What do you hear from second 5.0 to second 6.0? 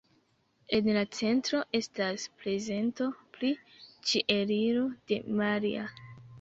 de Maria.